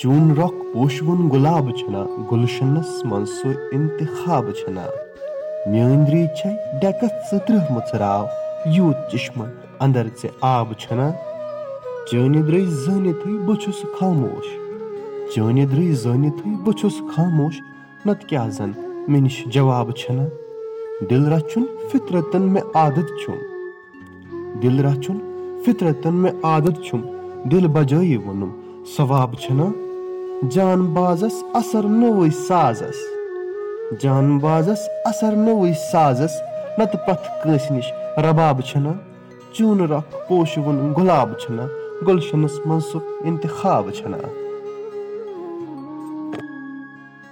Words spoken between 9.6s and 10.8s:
انٛدر ژےٚ آب